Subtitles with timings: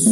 [0.00, 0.06] Hi,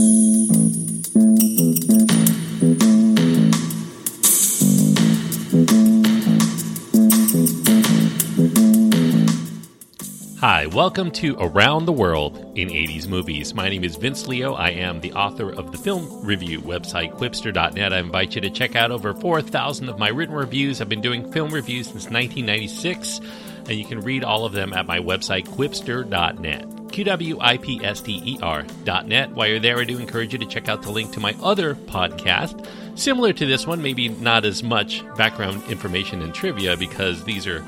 [10.67, 13.55] welcome to Around the World in 80s Movies.
[13.55, 14.53] My name is Vince Leo.
[14.53, 17.93] I am the author of the film review website, Qwipster.net.
[17.95, 20.83] I invite you to check out over 4,000 of my written reviews.
[20.83, 23.21] I've been doing film reviews since 1996,
[23.61, 26.78] and you can read all of them at my website, Qwipster.net.
[26.91, 29.31] Q-W-I-P-S-T-E-R.net.
[29.33, 31.75] While you're there, I do encourage you to check out the link to my other
[31.75, 32.67] podcast,
[32.99, 37.65] similar to this one, maybe not as much background information and trivia because these are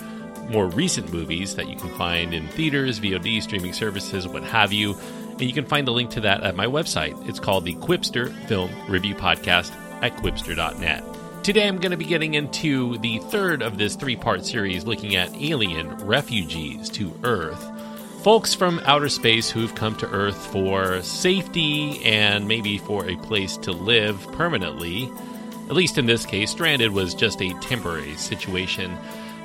[0.51, 4.97] more recent movies that you can find in theaters, VOD, streaming services, what have you.
[5.31, 7.29] And you can find a link to that at my website.
[7.29, 11.05] It's called the Qwipster Film Review Podcast at qwipster.net.
[11.43, 15.17] Today I'm going to be getting into the third of this three part series looking
[15.17, 17.65] at alien refugees to Earth.
[18.23, 23.57] Folks from outer space who've come to Earth for safety and maybe for a place
[23.57, 25.11] to live permanently.
[25.71, 28.95] At least in this case, stranded was just a temporary situation.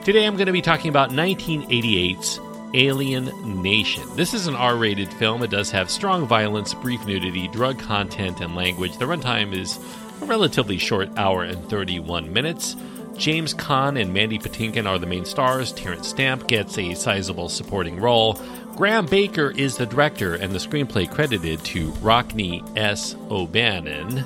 [0.03, 2.41] Today I'm going to be talking about 1988's
[2.73, 4.03] Alien Nation.
[4.17, 5.41] This is an R rated film.
[5.41, 8.97] It does have strong violence, brief nudity, drug content, and language.
[8.97, 9.79] The runtime is
[10.21, 12.75] a relatively short hour and 31 minutes.
[13.17, 15.71] James Caan and Mandy Patinkin are the main stars.
[15.71, 18.37] Terence Stamp gets a sizable supporting role.
[18.75, 23.15] Graham Baker is the director, and the screenplay credited to Rockne S.
[23.31, 24.25] O'Bannon.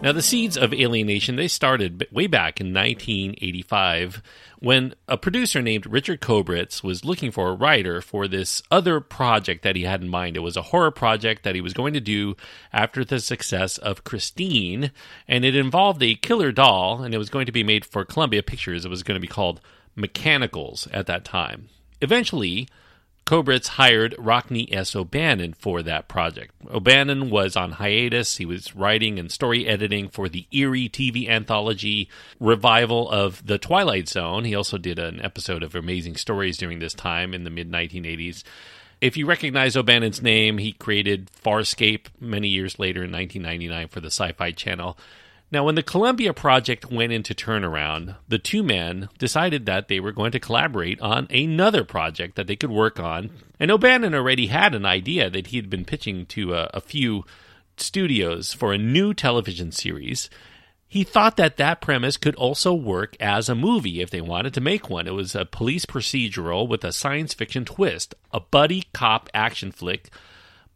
[0.00, 4.22] Now, the seeds of Alien Nation they started way back in 1985
[4.58, 9.62] when a producer named Richard Kobritz was looking for a writer for this other project
[9.64, 10.34] that he had in mind.
[10.34, 12.36] It was a horror project that he was going to do
[12.72, 14.92] after the success of Christine,
[15.28, 18.42] and it involved a killer doll, and it was going to be made for Columbia
[18.42, 18.86] Pictures.
[18.86, 19.60] It was going to be called
[19.94, 21.68] Mechanicals at that time.
[22.00, 22.66] Eventually,
[23.30, 24.96] Kobritz hired Rockne S.
[24.96, 26.52] O'Bannon for that project.
[26.68, 28.38] O'Bannon was on hiatus.
[28.38, 32.08] He was writing and story editing for the eerie TV anthology
[32.40, 34.42] revival of The Twilight Zone.
[34.42, 38.42] He also did an episode of Amazing Stories during this time in the mid 1980s.
[39.00, 44.08] If you recognize O'Bannon's name, he created Farscape many years later in 1999 for the
[44.10, 44.98] Sci Fi Channel.
[45.52, 50.12] Now, when the Columbia project went into turnaround, the two men decided that they were
[50.12, 53.30] going to collaborate on another project that they could work on.
[53.58, 57.24] And O'Bannon already had an idea that he had been pitching to a, a few
[57.76, 60.30] studios for a new television series.
[60.86, 64.60] He thought that that premise could also work as a movie if they wanted to
[64.60, 65.08] make one.
[65.08, 70.10] It was a police procedural with a science fiction twist, a buddy cop action flick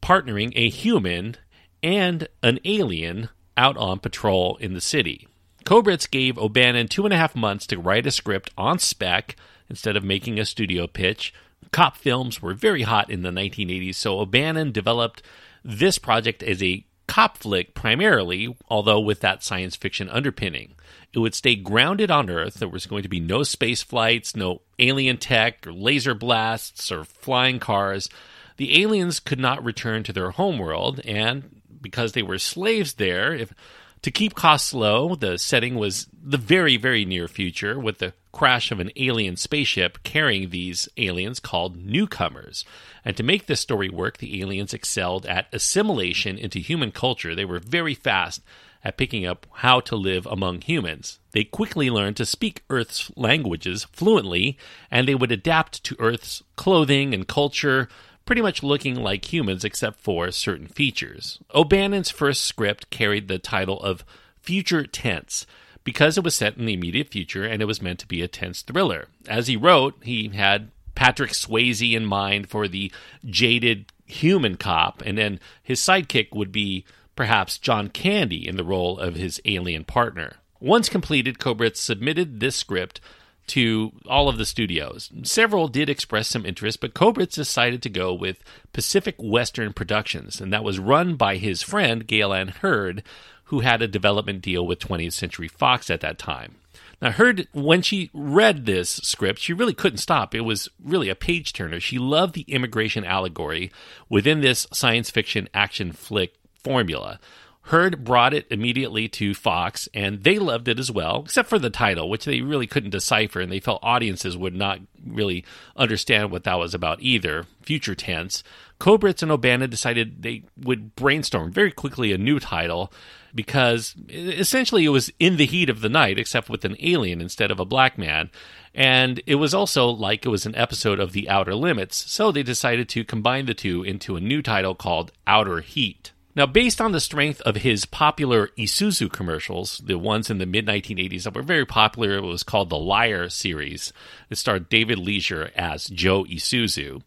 [0.02, 1.36] partnering a human
[1.82, 5.28] and an alien out on patrol in the city.
[5.64, 9.36] Kobritz gave O'Bannon two and a half months to write a script on spec
[9.70, 11.32] instead of making a studio pitch.
[11.72, 15.22] Cop films were very hot in the 1980s, so O'Bannon developed
[15.64, 20.74] this project as a cop flick primarily, although with that science fiction underpinning.
[21.12, 22.54] It would stay grounded on Earth.
[22.54, 27.04] There was going to be no space flights, no alien tech, or laser blasts, or
[27.04, 28.08] flying cars.
[28.56, 33.32] The aliens could not return to their homeworld, and because they were slaves there.
[33.32, 33.54] If,
[34.02, 38.72] to keep costs low, the setting was the very, very near future with the crash
[38.72, 42.64] of an alien spaceship carrying these aliens called newcomers.
[43.04, 47.34] And to make this story work, the aliens excelled at assimilation into human culture.
[47.34, 48.42] They were very fast
[48.84, 51.18] at picking up how to live among humans.
[51.32, 54.58] They quickly learned to speak Earth's languages fluently,
[54.90, 57.88] and they would adapt to Earth's clothing and culture,
[58.24, 61.38] pretty much looking like humans except for certain features.
[61.54, 64.04] O'Bannon's first script carried the title of
[64.40, 65.46] Future Tense
[65.84, 68.28] because it was set in the immediate future and it was meant to be a
[68.28, 69.08] tense thriller.
[69.28, 72.90] As he wrote, he had Patrick Swayze in mind for the
[73.24, 76.84] jaded human cop, and then his sidekick would be
[77.16, 80.36] perhaps John Candy in the role of his alien partner.
[80.60, 83.00] Once completed, Kobritz submitted this script
[83.48, 85.10] to all of the studios.
[85.22, 90.52] Several did express some interest, but Kobritz decided to go with Pacific Western Productions, and
[90.52, 93.02] that was run by his friend Gale Anne Hurd,
[93.44, 96.56] who had a development deal with 20th Century Fox at that time.
[97.02, 100.34] Now, Hurd, when she read this script, she really couldn't stop.
[100.34, 101.80] It was really a page turner.
[101.80, 103.70] She loved the immigration allegory
[104.08, 107.20] within this science fiction action flick formula.
[107.68, 111.70] Hurd brought it immediately to Fox, and they loved it as well, except for the
[111.70, 116.44] title, which they really couldn't decipher, and they felt audiences would not really understand what
[116.44, 117.46] that was about either.
[117.62, 118.42] Future tense.
[118.78, 122.92] Kobritz and O'Bannon decided they would brainstorm very quickly a new title
[123.34, 127.50] because essentially it was in the heat of the night, except with an alien instead
[127.50, 128.30] of a black man.
[128.74, 132.42] And it was also like it was an episode of The Outer Limits, so they
[132.42, 136.12] decided to combine the two into a new title called Outer Heat.
[136.36, 140.66] Now, based on the strength of his popular Isuzu commercials, the ones in the mid
[140.66, 143.92] 1980s that were very popular, it was called the Liar series.
[144.30, 147.02] It starred David Leisure as Joe Isuzu.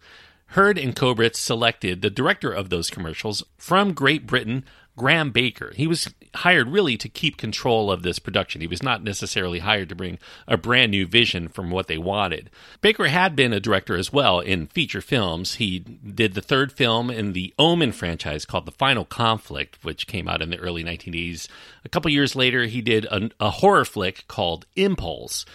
[0.52, 4.64] Hurd and Kobritz selected the director of those commercials from Great Britain,
[4.98, 5.72] Graham Baker.
[5.76, 8.62] He was hired really to keep control of this production.
[8.62, 10.18] He was not necessarily hired to bring
[10.48, 12.50] a brand new vision from what they wanted.
[12.82, 15.56] Baker had been a director as well in feature films.
[15.56, 20.28] He did the third film in the Omen franchise called The Final Conflict, which came
[20.28, 21.48] out in the early 1980s.
[21.86, 25.46] A couple years later, he did a, a horror flick called Impulse.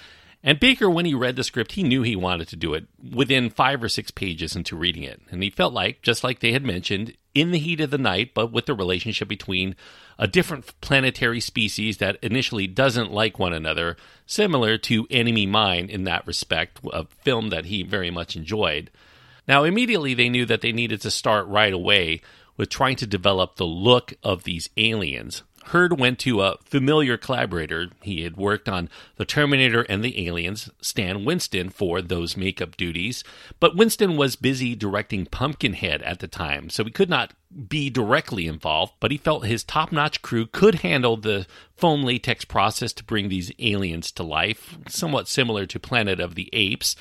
[0.44, 3.50] And Baker, when he read the script, he knew he wanted to do it within
[3.50, 5.20] five or six pages into reading it.
[5.30, 8.32] And he felt like, just like they had mentioned, in the heat of the night,
[8.34, 9.74] but with the relationship between
[10.18, 13.96] a different planetary species that initially doesn't like one another,
[14.26, 18.90] similar to Enemy Mine in that respect, a film that he very much enjoyed.
[19.48, 22.20] Now, immediately they knew that they needed to start right away
[22.56, 25.42] with trying to develop the look of these aliens.
[25.66, 27.88] Hurd went to a familiar collaborator.
[28.02, 33.24] He had worked on The Terminator and the Aliens, Stan Winston, for those makeup duties.
[33.60, 37.32] But Winston was busy directing Pumpkinhead at the time, so he could not
[37.68, 42.44] be directly involved, but he felt his top notch crew could handle the foam latex
[42.44, 46.96] process to bring these aliens to life, somewhat similar to Planet of the Apes.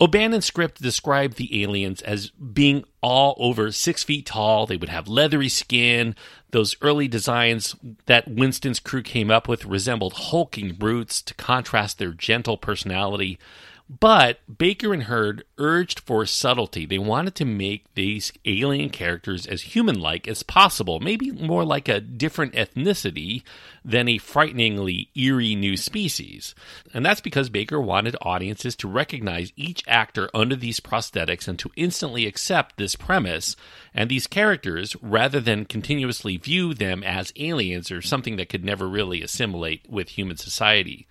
[0.00, 4.64] O'Bannon's script described the aliens as being all over six feet tall.
[4.64, 6.14] They would have leathery skin.
[6.52, 7.74] Those early designs
[8.06, 13.40] that Winston's crew came up with resembled hulking brutes to contrast their gentle personality.
[13.90, 16.84] But Baker and Hurd urged for subtlety.
[16.84, 21.88] They wanted to make these alien characters as human like as possible, maybe more like
[21.88, 23.44] a different ethnicity
[23.82, 26.54] than a frighteningly eerie new species.
[26.92, 31.70] And that's because Baker wanted audiences to recognize each actor under these prosthetics and to
[31.74, 33.56] instantly accept this premise
[33.94, 38.86] and these characters rather than continuously view them as aliens or something that could never
[38.86, 41.06] really assimilate with human society.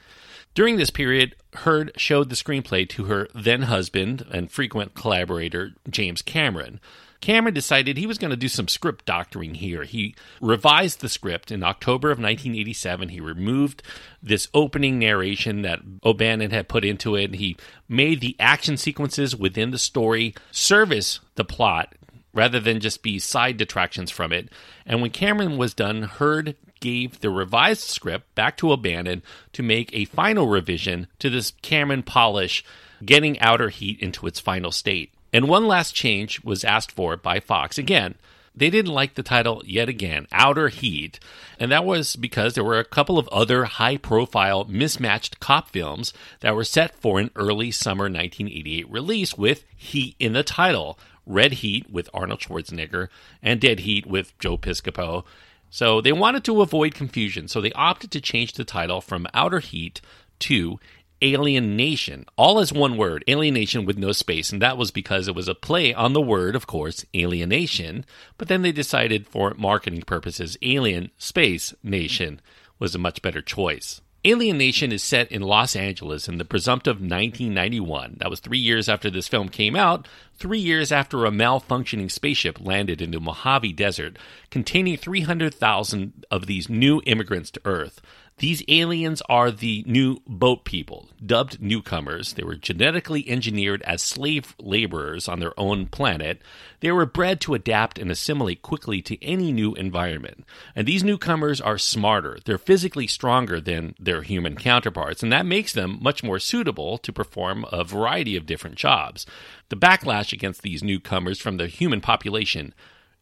[0.57, 6.23] During this period, Hurd showed the screenplay to her then husband and frequent collaborator, James
[6.23, 6.79] Cameron.
[7.21, 9.83] Cameron decided he was going to do some script doctoring here.
[9.83, 13.09] He revised the script in October of 1987.
[13.09, 13.83] He removed
[14.23, 17.35] this opening narration that O'Bannon had put into it.
[17.35, 17.55] He
[17.87, 21.93] made the action sequences within the story service the plot
[22.33, 24.49] rather than just be side detractions from it.
[24.87, 29.93] And when Cameron was done, Hurd gave the revised script back to O'Bannon to make
[29.93, 32.63] a final revision to this Cameron polish,
[33.05, 35.11] getting Outer Heat into its final state.
[35.33, 37.77] And one last change was asked for by Fox.
[37.77, 38.15] Again,
[38.57, 41.19] they didn't like the title yet again, Outer Heat,
[41.59, 46.11] and that was because there were a couple of other high profile mismatched cop films
[46.39, 50.97] that were set for an early summer 1988 release with Heat in the title.
[51.27, 53.09] Red Heat with Arnold Schwarzenegger
[53.43, 55.25] and Dead Heat with Joe Piscopo.
[55.69, 59.59] So they wanted to avoid confusion, so they opted to change the title from Outer
[59.59, 60.01] Heat
[60.39, 60.79] to
[61.23, 64.51] alienation, all as one word, alienation with no space.
[64.51, 68.05] And that was because it was a play on the word, of course, alienation.
[68.37, 72.39] But then they decided for marketing purposes, Alien Space Nation
[72.79, 74.01] was a much better choice.
[74.25, 78.17] Alien Nation is set in Los Angeles in the presumptive 1991.
[78.19, 82.59] That was three years after this film came out, three years after a malfunctioning spaceship
[82.59, 84.17] landed in the Mojave Desert,
[84.49, 88.01] containing 300,000 of these new immigrants to Earth.
[88.39, 92.33] These aliens are the new boat people, dubbed newcomers.
[92.33, 96.43] They were genetically engineered as slave laborers on their own planet.
[96.79, 100.45] They were bred to adapt and assimilate quickly to any new environment.
[100.75, 102.37] And these newcomers are smarter.
[102.45, 107.11] They're physically stronger than their human counterparts, and that makes them much more suitable to
[107.11, 109.25] perform a variety of different jobs.
[109.69, 112.75] The backlash against these newcomers from the human population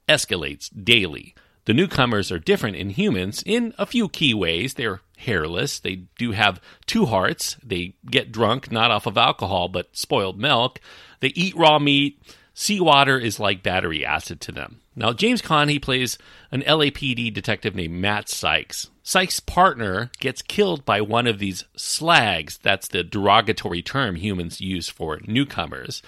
[0.10, 1.36] escalates daily.
[1.65, 4.75] The newcomers are different in humans in a few key ways.
[4.75, 5.79] They're hairless.
[5.79, 7.57] They do have two hearts.
[7.63, 10.79] They get drunk not off of alcohol, but spoiled milk.
[11.22, 12.22] They eat raw meat.
[12.53, 14.79] Seawater is like battery acid to them.
[14.95, 16.17] Now, James Caan, he plays
[16.51, 18.89] an LAPD detective named Matt Sykes.
[19.03, 22.57] Sykes' partner gets killed by one of these slags.
[22.60, 26.01] That's the derogatory term humans use for newcomers.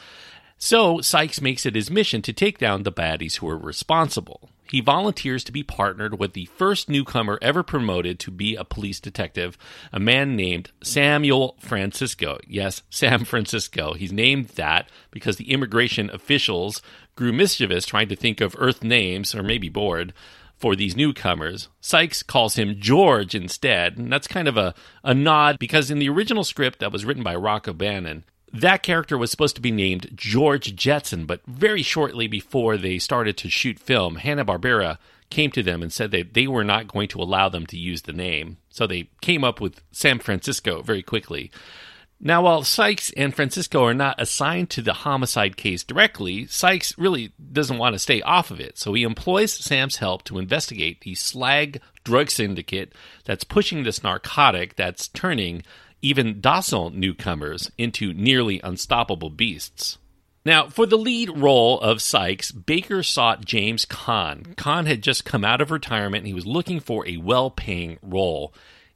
[0.58, 4.82] So, Sykes makes it his mission to take down the baddies who are responsible he
[4.82, 9.58] volunteers to be partnered with the first newcomer ever promoted to be a police detective,
[9.92, 12.38] a man named Samuel Francisco.
[12.48, 13.94] Yes, Sam Francisco.
[13.94, 16.82] He's named that because the immigration officials
[17.16, 20.14] grew mischievous trying to think of Earth names, or maybe bored,
[20.58, 21.70] for these newcomers.
[21.80, 26.10] Sykes calls him George instead, and that's kind of a, a nod because in the
[26.10, 30.12] original script that was written by Rock O'Bannon, that character was supposed to be named
[30.16, 34.98] George Jetson, but very shortly before they started to shoot film, Hanna-Barbera
[35.30, 38.04] came to them and said that they were not going to allow them to use
[38.04, 38.58] the name.
[38.70, 41.52] So they came up with Sam Francisco very quickly.
[42.20, 47.32] Now, while Sykes and Francisco are not assigned to the homicide case directly, Sykes really
[47.52, 48.78] doesn't want to stay off of it.
[48.80, 52.94] So he employs Sam's help to investigate the slag drug syndicate
[53.26, 55.62] that's pushing this narcotic that's turning
[56.02, 59.98] even docile newcomers into nearly unstoppable beasts.
[60.46, 64.56] Now, for the lead role of Sykes, Baker sought James Caan.
[64.56, 67.98] Caan had just come out of retirement and he was looking for a well paying
[68.02, 68.54] role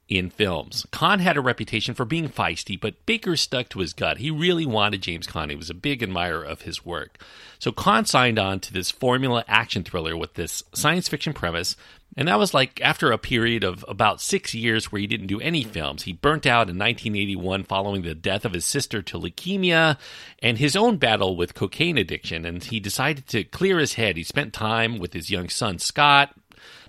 [0.08, 0.86] in films.
[0.92, 4.18] Caan had a reputation for being feisty, but Baker stuck to his gut.
[4.18, 5.50] He really wanted James Caan.
[5.50, 7.18] He was a big admirer of his work.
[7.60, 11.76] So Caan signed on to this formula action thriller with this science fiction premise.
[12.18, 15.40] And that was like after a period of about six years where he didn't do
[15.40, 16.04] any films.
[16.04, 19.98] He burnt out in 1981 following the death of his sister to leukemia
[20.40, 22.46] and his own battle with cocaine addiction.
[22.46, 24.18] And he decided to clear his head.
[24.18, 26.36] He spent time with his young son, Scott.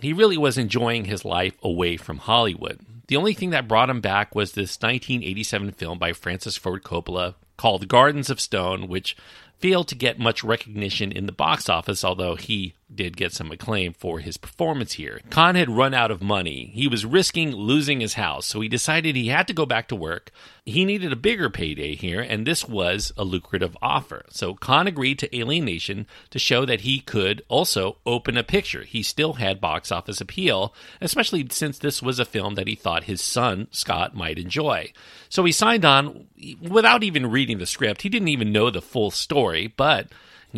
[0.01, 2.81] He really was enjoying his life away from Hollywood.
[3.07, 7.35] The only thing that brought him back was this 1987 film by Francis Ford Coppola
[7.57, 9.17] called Gardens of Stone, which
[9.59, 13.93] failed to get much recognition in the box office, although he did get some acclaim
[13.93, 15.21] for his performance here.
[15.31, 16.71] Caan had run out of money.
[16.75, 19.97] He was risking losing his house, so he decided he had to go back to
[19.97, 20.31] work.
[20.65, 24.25] He needed a bigger payday here, and this was a lucrative offer.
[24.31, 28.85] So Caan agreed to Alien Nation to show that he could also open a picture.
[28.85, 33.05] He still had box office appeal, especially since this was a film that he thought
[33.05, 34.93] his son, Scott, might enjoy.
[35.29, 36.27] So he signed on
[36.61, 38.03] without even reading the script.
[38.03, 40.09] He didn't even know the full story, but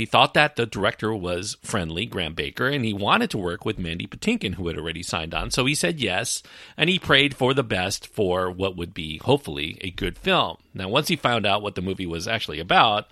[0.00, 3.78] he thought that the director was friendly, Graham Baker, and he wanted to work with
[3.78, 5.50] Mandy Patinkin, who had already signed on.
[5.50, 6.42] So he said yes,
[6.76, 10.58] and he prayed for the best for what would be, hopefully, a good film.
[10.72, 13.06] Now, once he found out what the movie was actually about,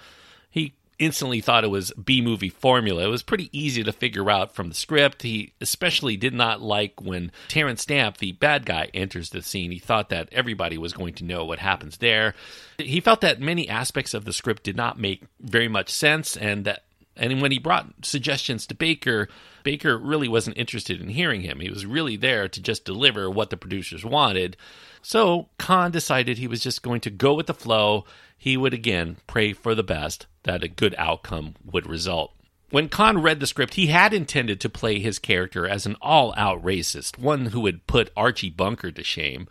[0.51, 3.05] he instantly thought it was B movie formula.
[3.05, 5.23] It was pretty easy to figure out from the script.
[5.23, 9.73] He especially did not like when Terence Stamp, the bad guy, enters the scene.
[9.73, 12.35] He thought that everybody was going to know what happens there.
[12.79, 16.65] He felt that many aspects of the script did not make very much sense and
[16.65, 16.85] that
[17.17, 19.29] and when he brought suggestions to Baker,
[19.63, 21.61] Baker really wasn't interested in hearing him.
[21.61, 24.57] He was really there to just deliver what the producers wanted.
[25.03, 28.05] So Caan decided he was just going to go with the flow.
[28.37, 32.33] He would again pray for the best that a good outcome would result.
[32.71, 36.33] When Caan read the script, he had intended to play his character as an all
[36.37, 39.47] out racist, one who would put Archie Bunker to shame.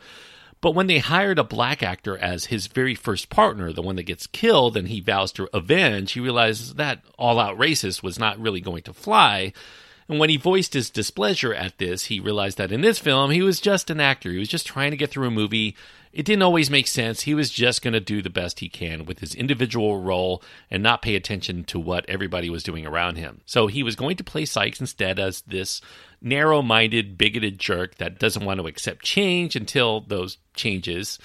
[0.60, 4.04] But when they hired a black actor as his very first partner, the one that
[4.04, 8.40] gets killed and he vows to avenge, he realizes that all out racist was not
[8.40, 9.54] really going to fly.
[10.12, 13.42] And when he voiced his displeasure at this, he realized that in this film, he
[13.42, 14.30] was just an actor.
[14.30, 15.76] He was just trying to get through a movie
[16.14, 17.22] it didn't always make sense.
[17.22, 20.84] He was just going to do the best he can with his individual role and
[20.84, 23.42] not pay attention to what everybody was doing around him.
[23.46, 25.82] So he was going to play Sykes instead as this
[26.22, 31.18] narrow minded, bigoted jerk that doesn't want to accept change until those changes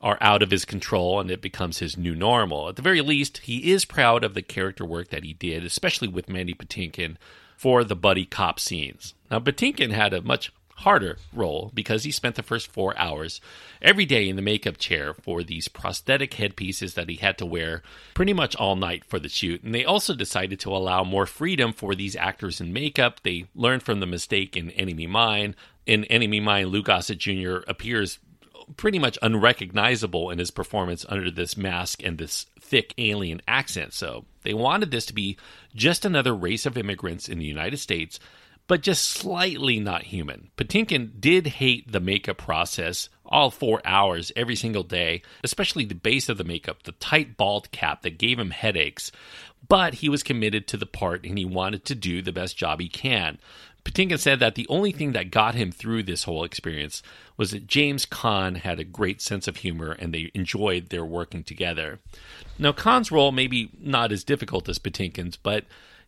[0.00, 2.68] are out of his control and it becomes his new normal.
[2.68, 6.08] At the very least, he is proud of the character work that he did, especially
[6.08, 7.16] with Mandy Patinkin
[7.64, 9.14] for the buddy cop scenes.
[9.30, 13.40] Now, Patinkin had a much harder role because he spent the first four hours
[13.80, 17.82] every day in the makeup chair for these prosthetic headpieces that he had to wear
[18.12, 19.62] pretty much all night for the shoot.
[19.62, 23.20] And they also decided to allow more freedom for these actors in makeup.
[23.22, 25.56] They learned from the mistake in Enemy Mine.
[25.86, 27.60] In Enemy Mine, Lou Gossett Jr.
[27.66, 28.18] appears
[28.76, 33.92] pretty much unrecognizable in his performance under this mask and this thick alien accent.
[33.92, 35.36] So they wanted this to be
[35.74, 38.18] just another race of immigrants in the United States
[38.66, 40.50] but just slightly not human.
[40.56, 46.28] Patinkin did hate the makeup process all four hours every single day, especially the base
[46.28, 49.12] of the makeup, the tight bald cap that gave him headaches.
[49.66, 52.80] But he was committed to the part and he wanted to do the best job
[52.80, 53.38] he can.
[53.84, 57.02] Patinkin said that the only thing that got him through this whole experience
[57.36, 61.44] was that James Caan had a great sense of humor and they enjoyed their working
[61.44, 62.00] together.
[62.58, 65.64] Now, Caan's role may be not as difficult as Patinkin's, but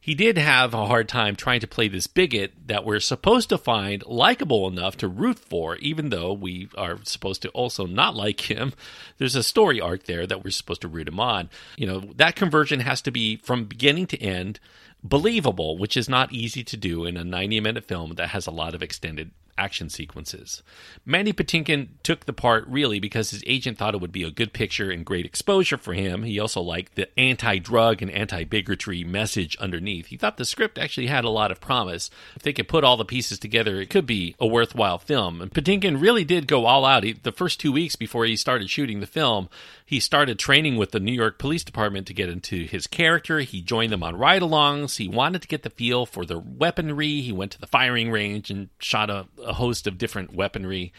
[0.07, 3.59] he did have a hard time trying to play this bigot that we're supposed to
[3.59, 8.49] find likable enough to root for, even though we are supposed to also not like
[8.49, 8.73] him.
[9.19, 11.51] There's a story arc there that we're supposed to root him on.
[11.77, 14.61] You know, that conversion has to be from beginning to end
[15.09, 18.51] believable, which is not easy to do in a 90 minute film that has a
[18.51, 20.63] lot of extended action sequences.
[21.05, 24.53] Mandy Patinkin took the part really because his agent thought it would be a good
[24.53, 26.23] picture and great exposure for him.
[26.23, 30.07] He also liked the anti drug and anti bigotry message underneath.
[30.07, 32.11] He thought the script actually had a lot of promise.
[32.35, 35.41] If they could put all the pieces together, it could be a worthwhile film.
[35.41, 37.05] And Patinkin really did go all out.
[37.05, 39.49] He, the first two weeks before he started shooting the film,
[39.89, 43.39] He started training with the New York Police Department to get into his character.
[43.39, 44.97] He joined them on ride alongs.
[44.97, 47.21] He wanted to get the feel for the weaponry.
[47.21, 50.93] He went to the firing range and shot a, a host of different weaponry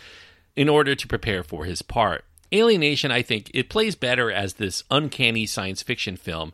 [0.56, 2.24] in order to prepare for his part.
[2.54, 6.54] Alien Nation, I think, it plays better as this uncanny science fiction film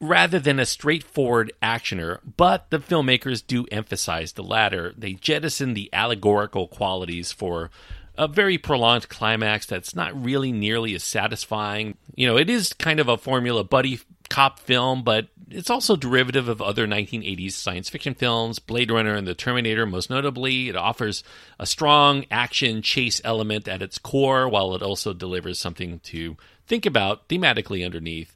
[0.00, 4.94] rather than a straightforward actioner, but the filmmakers do emphasize the latter.
[4.96, 7.70] They jettison the allegorical qualities for
[8.16, 11.96] a very prolonged climax that's not really nearly as satisfying.
[12.14, 16.48] You know, it is kind of a formula buddy cop film, but it's also derivative
[16.48, 20.68] of other 1980s science fiction films, Blade Runner and The Terminator, most notably.
[20.68, 21.24] It offers
[21.58, 26.36] a strong action chase element at its core, while it also delivers something to
[26.66, 28.34] think about thematically underneath.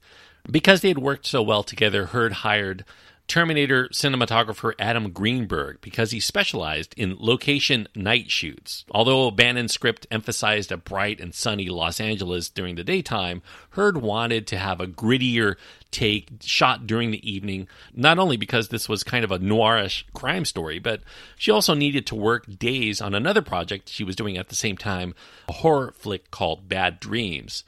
[0.50, 2.84] Because they had worked so well together, Hurd hired
[3.26, 8.84] Terminator cinematographer Adam Greenberg because he specialized in location night shoots.
[8.90, 14.46] Although O'Bannon's script emphasized a bright and sunny Los Angeles during the daytime, Hurd wanted
[14.48, 15.56] to have a grittier
[15.90, 20.44] take shot during the evening, not only because this was kind of a noirish crime
[20.44, 21.00] story, but
[21.38, 24.76] she also needed to work days on another project she was doing at the same
[24.76, 25.14] time,
[25.48, 27.64] a horror flick called Bad Dreams.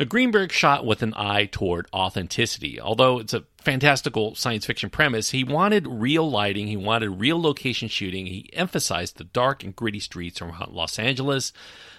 [0.00, 2.80] Now, Greenberg shot with an eye toward authenticity.
[2.80, 7.88] Although it's a fantastical science fiction premise, he wanted real lighting, he wanted real location
[7.88, 11.52] shooting, he emphasized the dark and gritty streets around Los Angeles.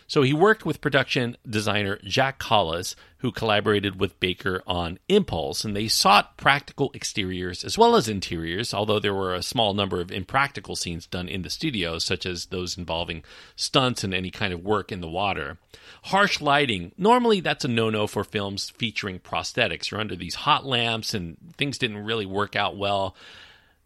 [0.07, 5.75] So he worked with production designer Jack Collis, who collaborated with Baker on Impulse, and
[5.75, 10.11] they sought practical exteriors as well as interiors, although there were a small number of
[10.11, 13.23] impractical scenes done in the studio, such as those involving
[13.55, 15.59] stunts and any kind of work in the water.
[16.05, 19.91] Harsh lighting, normally that's a no no for films featuring prosthetics.
[19.91, 23.15] You're under these hot lamps and things didn't really work out well.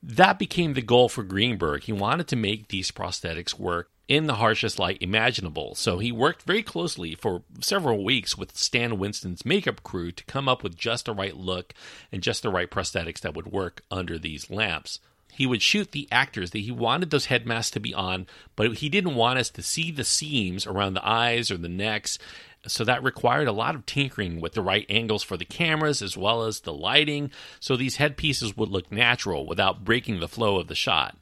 [0.01, 1.83] That became the goal for Greenberg.
[1.83, 5.73] He wanted to make these prosthetics work in the harshest light imaginable.
[5.75, 10.47] So he worked very closely for several weeks with Stan Winston's makeup crew to come
[10.47, 11.73] up with just the right look
[12.11, 14.99] and just the right prosthetics that would work under these lamps.
[15.33, 18.75] He would shoot the actors that he wanted those head masks to be on, but
[18.75, 22.17] he didn't want us to see the seams around the eyes or the necks.
[22.67, 26.17] So that required a lot of tinkering with the right angles for the cameras as
[26.17, 30.67] well as the lighting, so these headpieces would look natural without breaking the flow of
[30.67, 31.17] the shot.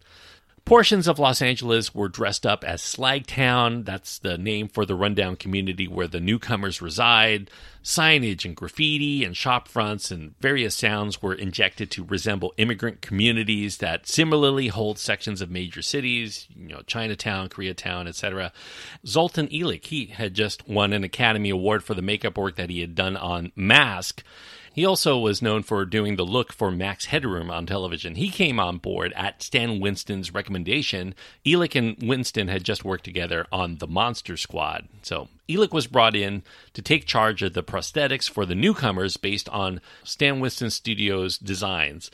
[0.66, 3.84] Portions of Los Angeles were dressed up as Slagtown.
[3.84, 7.52] That's the name for the rundown community where the newcomers reside.
[7.84, 13.80] Signage and graffiti and shop fronts and various sounds were injected to resemble immigrant communities
[13.80, 18.54] that similarly hold sections of major cities, you know, Chinatown, Koreatown, etc.
[19.06, 22.80] Zoltan Elek, he had just won an Academy Award for the makeup work that he
[22.80, 24.24] had done on Mask
[24.74, 28.16] he also was known for doing the look for Max Headroom on television.
[28.16, 31.14] He came on board at Stan Winston's recommendation.
[31.46, 34.90] Elek and Winston had just worked together on The Monster Squad.
[35.04, 36.42] So Elek was brought in
[36.74, 42.10] to take charge of the prosthetics for the newcomers based on Stan Winston Studios' designs.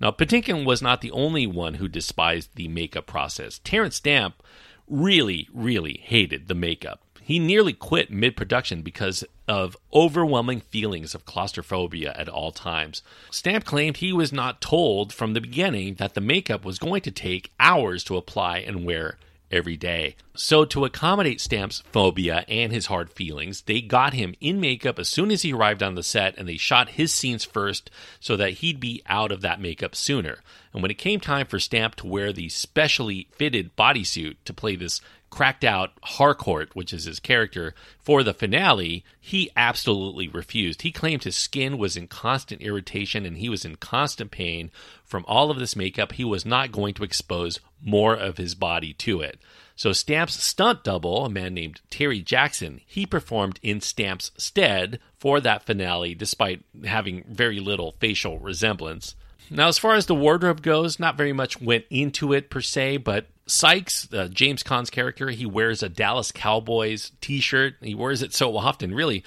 [0.00, 3.60] Now, Patinkin was not the only one who despised the makeup process.
[3.62, 4.42] Terence Stamp
[4.88, 7.00] really, really hated the makeup.
[7.30, 13.04] He nearly quit mid production because of overwhelming feelings of claustrophobia at all times.
[13.30, 17.12] Stamp claimed he was not told from the beginning that the makeup was going to
[17.12, 19.16] take hours to apply and wear
[19.50, 20.16] every day.
[20.34, 25.08] So, to accommodate Stamp's phobia and his hard feelings, they got him in makeup as
[25.08, 28.54] soon as he arrived on the set and they shot his scenes first so that
[28.54, 30.38] he'd be out of that makeup sooner.
[30.72, 34.76] And when it came time for Stamp to wear the specially fitted bodysuit to play
[34.76, 40.82] this cracked out Harcourt, which is his character, for the finale, he absolutely refused.
[40.82, 44.70] He claimed his skin was in constant irritation and he was in constant pain
[45.04, 46.12] from all of this makeup.
[46.12, 49.38] He was not going to expose more of his body to it.
[49.76, 55.40] So Stamp's stunt double, a man named Terry Jackson, he performed in Stamp's stead for
[55.40, 59.14] that finale despite having very little facial resemblance.
[59.50, 62.98] Now, as far as the wardrobe goes, not very much went into it per se,
[62.98, 67.74] but Sykes, uh, James Caan's character, he wears a Dallas Cowboys t shirt.
[67.80, 69.24] He wears it so often, really.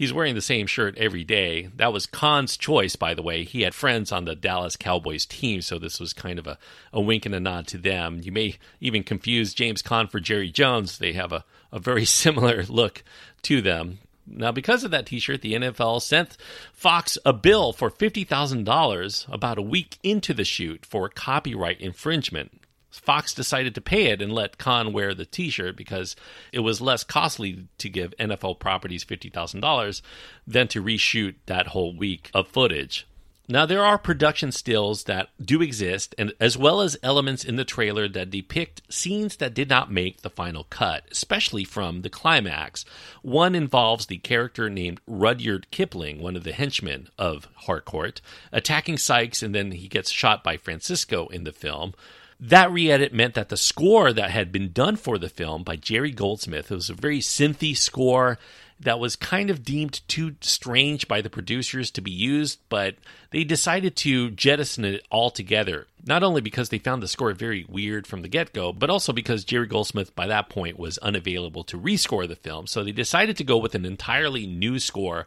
[0.00, 1.68] He's wearing the same shirt every day.
[1.76, 3.44] That was Caan's choice, by the way.
[3.44, 6.56] He had friends on the Dallas Cowboys team, so this was kind of a,
[6.90, 8.18] a wink and a nod to them.
[8.22, 10.96] You may even confuse James Caan for Jerry Jones.
[10.96, 13.04] They have a, a very similar look
[13.42, 13.98] to them.
[14.26, 16.38] Now, because of that t shirt, the NFL sent
[16.72, 22.59] Fox a bill for $50,000 about a week into the shoot for copyright infringement.
[22.90, 26.16] Fox decided to pay it and let Caan wear the t shirt because
[26.52, 30.02] it was less costly to give NFL properties $50,000
[30.46, 33.06] than to reshoot that whole week of footage.
[33.50, 37.64] Now, there are production stills that do exist, and as well as elements in the
[37.64, 42.84] trailer that depict scenes that did not make the final cut, especially from the climax.
[43.22, 48.20] One involves the character named Rudyard Kipling, one of the henchmen of Harcourt,
[48.52, 51.92] attacking Sykes, and then he gets shot by Francisco in the film.
[52.40, 55.76] That re edit meant that the score that had been done for the film by
[55.76, 58.38] Jerry Goldsmith, it was a very synthy score
[58.80, 62.94] that was kind of deemed too strange by the producers to be used, but
[63.30, 65.86] they decided to jettison it altogether.
[66.06, 69.12] Not only because they found the score very weird from the get go, but also
[69.12, 72.66] because Jerry Goldsmith by that point was unavailable to rescore the film.
[72.66, 75.26] So they decided to go with an entirely new score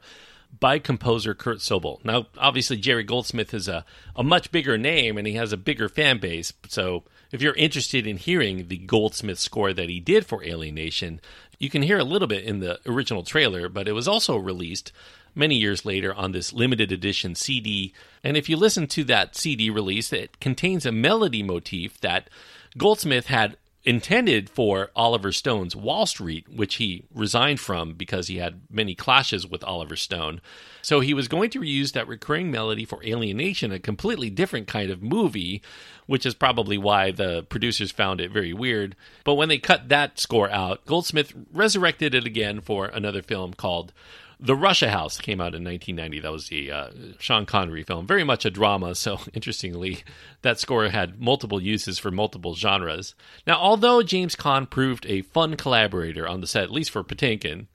[0.59, 2.03] by composer Curt Sobel.
[2.05, 3.85] Now, obviously, Jerry Goldsmith is a,
[4.15, 6.53] a much bigger name and he has a bigger fan base.
[6.67, 11.19] So, if you're interested in hearing the Goldsmith score that he did for Alien Nation,
[11.57, 14.91] you can hear a little bit in the original trailer, but it was also released
[15.33, 17.93] many years later on this limited edition CD.
[18.23, 22.29] And if you listen to that CD release, it contains a melody motif that
[22.77, 28.61] Goldsmith had intended for Oliver Stone's Wall Street, which he resigned from because he had
[28.69, 30.41] many clashes with Oliver Stone.
[30.81, 34.67] So he was going to reuse that recurring melody for Alien Nation, a completely different
[34.67, 35.61] kind of movie,
[36.05, 38.95] which is probably why the producers found it very weird.
[39.23, 43.91] But when they cut that score out, Goldsmith resurrected it again for another film called
[44.43, 46.19] the Russia House came out in 1990.
[46.19, 48.05] That was the uh, Sean Connery film.
[48.05, 48.93] Very much a drama.
[48.93, 50.03] So, interestingly,
[50.41, 53.15] that score had multiple uses for multiple genres.
[53.47, 57.67] Now, although James Caan proved a fun collaborator on the set, at least for Patinkin,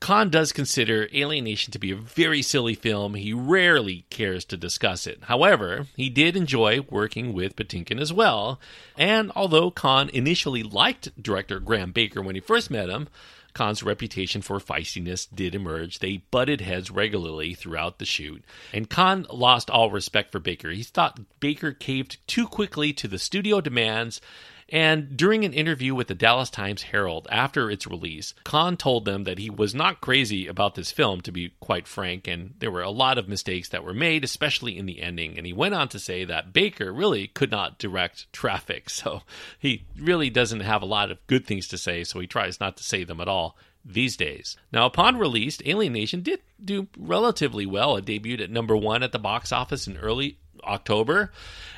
[0.00, 3.14] Caan does consider Alien Nation to be a very silly film.
[3.14, 5.20] He rarely cares to discuss it.
[5.24, 8.60] However, he did enjoy working with Patinkin as well.
[8.98, 13.08] And although Caan initially liked director Graham Baker when he first met him,
[13.56, 16.00] Caan's reputation for feistiness did emerge.
[16.00, 20.70] They butted heads regularly throughout the shoot, and Caan lost all respect for Baker.
[20.70, 24.20] He thought Baker caved too quickly to the studio demands
[24.68, 29.24] and during an interview with the Dallas Times Herald after its release, Caan told them
[29.24, 32.82] that he was not crazy about this film, to be quite frank, and there were
[32.82, 35.36] a lot of mistakes that were made, especially in the ending.
[35.36, 39.22] And he went on to say that Baker really could not direct traffic, so
[39.58, 42.76] he really doesn't have a lot of good things to say, so he tries not
[42.78, 44.56] to say them at all these days.
[44.72, 47.96] Now, upon release, Alien Nation did do relatively well.
[47.96, 51.32] It debuted at number one at the box office in early October,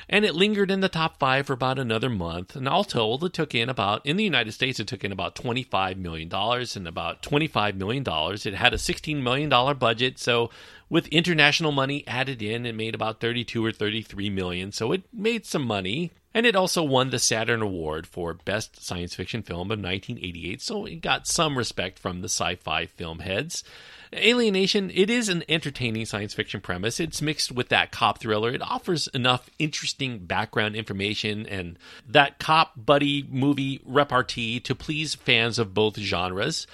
[0.09, 2.55] and it lingered in the top five for about another month.
[2.55, 5.35] And all told, it took in about, in the United States, it took in about
[5.35, 6.33] $25 million.
[6.33, 10.17] And about $25 million, it had a $16 million budget.
[10.17, 10.49] So
[10.89, 14.71] with international money added in, it made about 32 or 33 million.
[14.71, 16.11] So it made some money.
[16.33, 20.61] And it also won the Saturn Award for Best Science Fiction Film of 1988.
[20.61, 23.63] So it got some respect from the sci fi film heads.
[24.11, 26.99] Alien Nation, it is an entertaining science fiction premise.
[26.99, 28.51] It's mixed with that cop thriller.
[28.51, 35.59] It offers enough interesting background information and that cop buddy movie repartee to please fans
[35.59, 36.65] of both genres.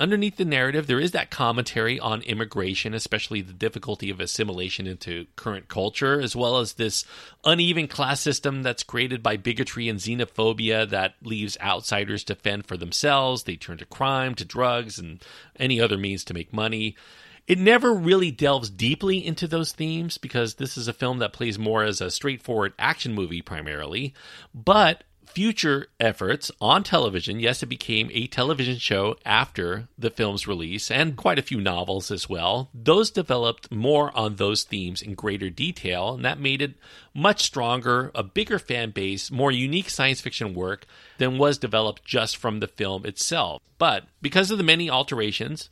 [0.00, 5.26] Underneath the narrative, there is that commentary on immigration, especially the difficulty of assimilation into
[5.36, 7.04] current culture, as well as this
[7.44, 12.78] uneven class system that's created by bigotry and xenophobia that leaves outsiders to fend for
[12.78, 13.42] themselves.
[13.42, 15.22] They turn to crime, to drugs, and
[15.56, 16.96] any other means to make money.
[17.46, 21.58] It never really delves deeply into those themes because this is a film that plays
[21.58, 24.14] more as a straightforward action movie primarily,
[24.54, 27.40] but future efforts on television.
[27.40, 32.10] Yes, it became a television show after the film's release and quite a few novels
[32.10, 32.68] as well.
[32.74, 36.74] Those developed more on those themes in greater detail, and that made it
[37.14, 40.86] much stronger, a bigger fan base, more unique science fiction work
[41.18, 43.62] than was developed just from the film itself.
[43.78, 45.70] But because of the many alterations,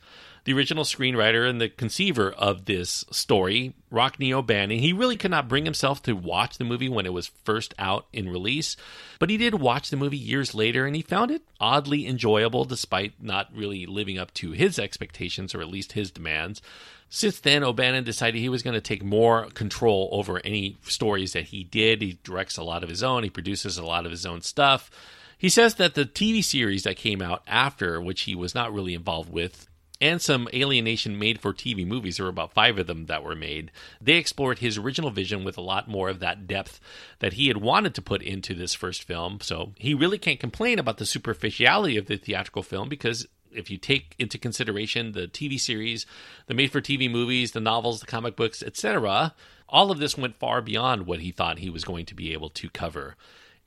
[0.49, 5.47] the original screenwriter and the conceiver of this story, Rockne O'Bannon, he really could not
[5.47, 8.75] bring himself to watch the movie when it was first out in release,
[9.19, 13.13] but he did watch the movie years later and he found it oddly enjoyable despite
[13.21, 16.63] not really living up to his expectations or at least his demands.
[17.09, 21.45] Since then, O'Bannon decided he was going to take more control over any stories that
[21.45, 22.01] he did.
[22.01, 24.89] He directs a lot of his own, he produces a lot of his own stuff.
[25.37, 28.95] He says that the TV series that came out after, which he was not really
[28.95, 29.68] involved with,
[30.01, 32.17] and some Alien Nation made for TV movies.
[32.17, 33.71] There were about five of them that were made.
[34.01, 36.79] They explored his original vision with a lot more of that depth
[37.19, 39.39] that he had wanted to put into this first film.
[39.41, 43.77] So he really can't complain about the superficiality of the theatrical film because if you
[43.77, 46.05] take into consideration the TV series,
[46.47, 49.33] the made for TV movies, the novels, the comic books, etc.,
[49.67, 52.49] all of this went far beyond what he thought he was going to be able
[52.49, 53.15] to cover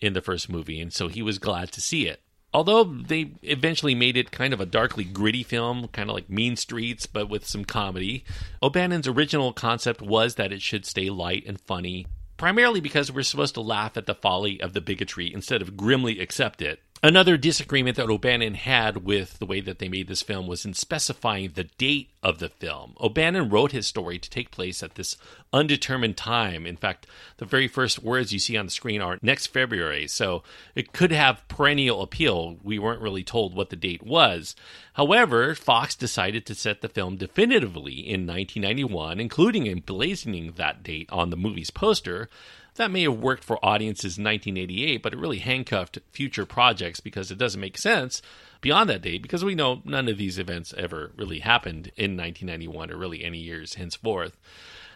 [0.01, 0.81] in the first movie.
[0.81, 2.23] And so he was glad to see it.
[2.54, 6.56] Although they eventually made it kind of a darkly gritty film, kind of like Mean
[6.56, 8.24] Streets, but with some comedy,
[8.62, 13.54] O'Bannon's original concept was that it should stay light and funny, primarily because we're supposed
[13.54, 16.82] to laugh at the folly of the bigotry instead of grimly accept it.
[17.04, 20.72] Another disagreement that O'Bannon had with the way that they made this film was in
[20.72, 22.94] specifying the date of the film.
[23.00, 25.16] O'Bannon wrote his story to take place at this
[25.52, 26.64] undetermined time.
[26.64, 30.44] In fact, the very first words you see on the screen are next February, so
[30.76, 32.58] it could have perennial appeal.
[32.62, 34.54] We weren't really told what the date was.
[34.92, 41.30] However, Fox decided to set the film definitively in 1991, including emblazoning that date on
[41.30, 42.28] the movie's poster.
[42.76, 47.30] That may have worked for audiences in 1988, but it really handcuffed future projects because
[47.30, 48.22] it doesn't make sense
[48.62, 52.90] beyond that date because we know none of these events ever really happened in 1991
[52.90, 54.38] or really any years henceforth.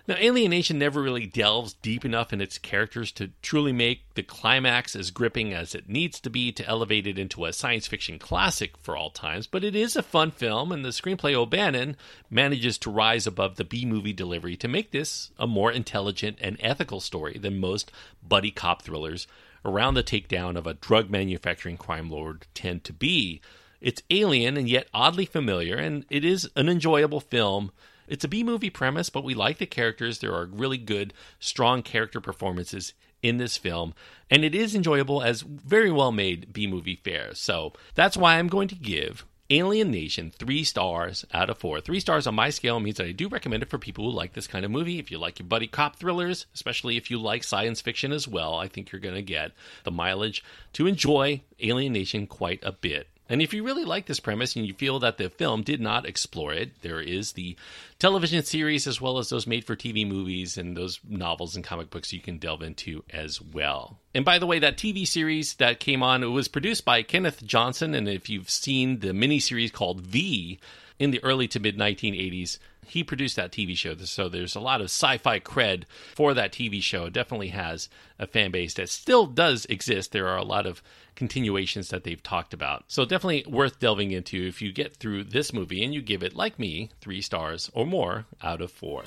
[0.08, 4.22] Now, Alien Nation never really delves deep enough in its characters to truly make the
[4.22, 8.20] climax as gripping as it needs to be to elevate it into a science fiction
[8.20, 11.96] classic for all times, but it is a fun film, and the screenplay O'Bannon
[12.30, 16.56] manages to rise above the B movie delivery to make this a more intelligent and
[16.60, 17.90] ethical story than most
[18.22, 19.26] buddy cop thrillers
[19.64, 23.40] around the takedown of a drug manufacturing crime lord tend to be.
[23.80, 27.72] It's alien and yet oddly familiar, and it is an enjoyable film
[28.08, 30.18] it's a B movie premise, but we like the characters.
[30.18, 32.92] There are really good, strong character performances
[33.22, 33.94] in this film,
[34.30, 37.34] and it is enjoyable as very well made B movie fare.
[37.34, 41.80] So that's why I'm going to give Alien Nation three stars out of four.
[41.80, 44.32] Three stars on my scale means that I do recommend it for people who like
[44.32, 44.98] this kind of movie.
[44.98, 48.56] If you like your buddy cop thrillers, especially if you like science fiction as well,
[48.56, 49.52] I think you're going to get
[49.84, 50.42] the mileage
[50.74, 53.08] to enjoy Alien Nation quite a bit.
[53.28, 56.06] And if you really like this premise and you feel that the film did not
[56.06, 57.56] explore it, there is the
[57.98, 61.90] television series as well as those made for TV movies and those novels and comic
[61.90, 63.98] books you can delve into as well.
[64.14, 67.44] And by the way, that TV series that came on, it was produced by Kenneth
[67.44, 67.94] Johnson.
[67.94, 70.60] And if you've seen the miniseries called V
[70.98, 73.94] in the early to mid 1980s, he produced that TV show.
[73.96, 77.06] So there's a lot of sci fi cred for that TV show.
[77.06, 80.12] It definitely has a fan base that still does exist.
[80.12, 80.82] There are a lot of
[81.14, 82.84] continuations that they've talked about.
[82.88, 86.36] So definitely worth delving into if you get through this movie and you give it,
[86.36, 89.04] like me, three stars or more out of four.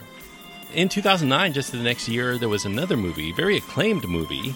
[0.74, 4.56] In 2009, just the next year, there was another movie, very acclaimed movie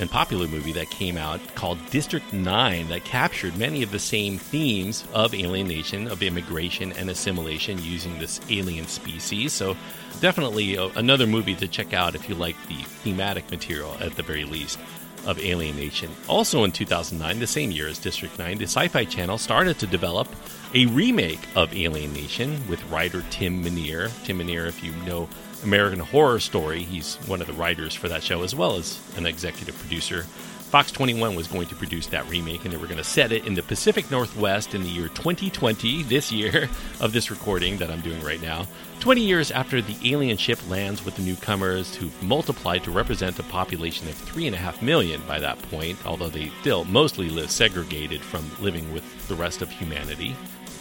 [0.00, 4.38] and popular movie that came out called District 9 that captured many of the same
[4.38, 9.52] themes of alienation, of immigration and assimilation using this alien species.
[9.52, 9.76] So,
[10.20, 14.44] definitely another movie to check out if you like the thematic material at the very
[14.44, 14.78] least
[15.26, 16.10] of Alien Nation.
[16.28, 19.86] Also in 2009, the same year as District 9, the Sci Fi Channel started to
[19.86, 20.28] develop
[20.74, 24.10] a remake of Alien Nation with writer Tim Minear.
[24.24, 25.28] Tim Minear, if you know
[25.62, 29.26] American Horror Story, he's one of the writers for that show as well as an
[29.26, 30.24] executive producer.
[30.70, 33.44] Fox 21 was going to produce that remake, and they were going to set it
[33.44, 36.70] in the Pacific Northwest in the year 2020, this year
[37.00, 38.68] of this recording that I'm doing right now.
[39.00, 43.42] 20 years after the alien ship lands with the newcomers, who've multiplied to represent a
[43.44, 48.92] population of 3.5 million by that point, although they still mostly live segregated from living
[48.92, 50.36] with the rest of humanity.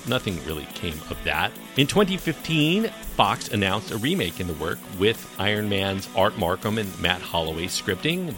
[0.07, 1.51] Nothing really came of that.
[1.77, 6.99] In 2015, Fox announced a remake in the work with Iron Man's Art Marcum and
[6.99, 8.33] Matt Holloway scripting.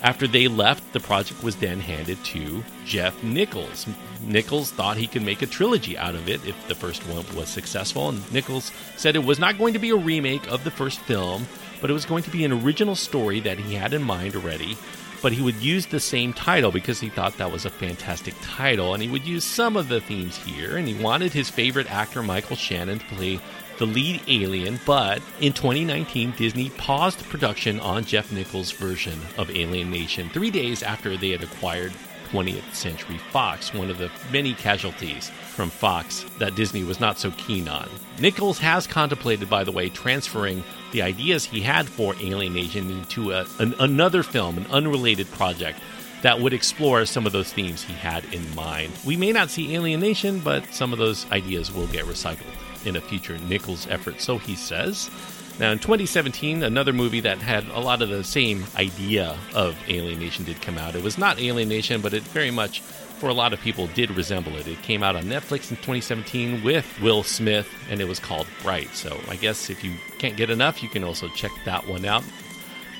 [0.00, 3.86] After they left, the project was then handed to Jeff Nichols.
[4.22, 7.48] Nichols thought he could make a trilogy out of it if the first one was
[7.48, 11.00] successful, and Nichols said it was not going to be a remake of the first
[11.00, 11.48] film,
[11.80, 14.76] but it was going to be an original story that he had in mind already.
[15.20, 18.94] But he would use the same title because he thought that was a fantastic title,
[18.94, 22.22] and he would use some of the themes here, and he wanted his favorite actor,
[22.22, 23.40] Michael Shannon, to play
[23.78, 29.90] the lead alien, but in 2019, Disney paused production on Jeff Nichols' version of Alien
[29.90, 31.92] Nation three days after they had acquired
[32.30, 37.30] 20th Century Fox, one of the many casualties from Fox that Disney was not so
[37.32, 37.88] keen on.
[38.18, 40.62] Nichols has contemplated, by the way, transferring
[40.92, 45.80] the ideas he had for Alien into a, an, another film, an unrelated project
[46.22, 48.92] that would explore some of those themes he had in mind.
[49.06, 52.46] We may not see Alien Nation, but some of those ideas will get recycled
[52.84, 55.10] in a future Nichols effort, so he says.
[55.58, 60.20] Now, in 2017, another movie that had a lot of the same idea of Alien
[60.20, 60.94] Nation did come out.
[60.94, 64.12] It was not Alien Nation, but it very much, for a lot of people, did
[64.12, 64.68] resemble it.
[64.68, 68.94] It came out on Netflix in 2017 with Will Smith, and it was called Bright.
[68.94, 72.22] So I guess if you can't get enough, you can also check that one out.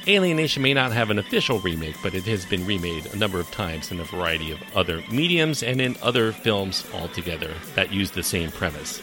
[0.09, 3.39] Alien Nation may not have an official remake, but it has been remade a number
[3.39, 8.11] of times in a variety of other mediums and in other films altogether that use
[8.11, 9.01] the same premise.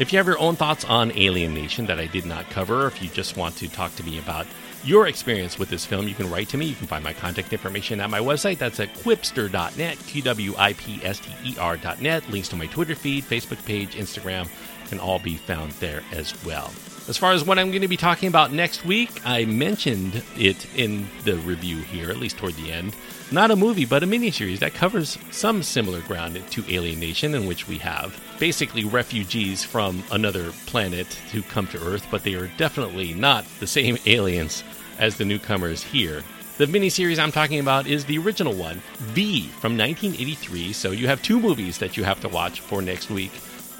[0.00, 2.86] If you have your own thoughts on Alien Nation that I did not cover, or
[2.86, 4.46] if you just want to talk to me about
[4.84, 6.66] your experience with this film, you can write to me.
[6.66, 8.58] You can find my contact information at my website.
[8.58, 12.28] That's at qwipster.net, Q W I P S T E R.net.
[12.30, 14.48] Links to my Twitter feed, Facebook page, Instagram
[14.88, 16.72] can all be found there as well.
[17.08, 20.66] As far as what I'm going to be talking about next week, I mentioned it
[20.76, 22.94] in the review here, at least toward the end.
[23.32, 27.46] Not a movie, but a miniseries that covers some similar ground to Alien Nation, in
[27.46, 32.48] which we have basically refugees from another planet who come to Earth, but they are
[32.56, 34.62] definitely not the same aliens
[35.00, 36.22] as the newcomers here.
[36.58, 40.74] The miniseries I'm talking about is the original one, V, from 1983.
[40.74, 43.32] So you have two movies that you have to watch for next week.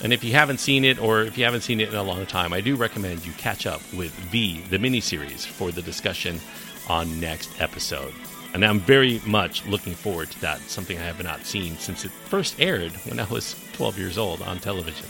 [0.03, 2.25] And if you haven't seen it, or if you haven't seen it in a long
[2.25, 6.41] time, I do recommend you catch up with V, the miniseries, for the discussion
[6.89, 8.15] on next episode.
[8.55, 12.11] And I'm very much looking forward to that, something I have not seen since it
[12.11, 15.07] first aired when I was 12 years old on television.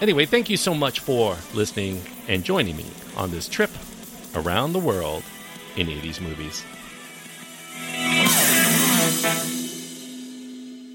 [0.00, 3.70] Anyway, thank you so much for listening and joining me on this trip
[4.36, 5.24] around the world
[5.76, 6.64] in 80s movies.